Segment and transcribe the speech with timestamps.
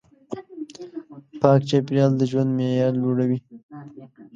[1.39, 3.39] پاک چاپېریال د ژوند معیار لوړوي.